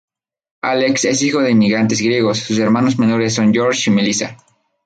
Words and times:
Alex 0.63 1.05
es 1.05 1.21
hijo 1.21 1.41
de 1.43 1.51
inmigrantes 1.51 2.01
griegos, 2.01 2.39
sus 2.39 2.57
hermanos 2.57 2.97
menores 2.97 3.35
son 3.35 3.53
George 3.53 3.91
y 3.91 3.93
Melissa. 3.93 4.35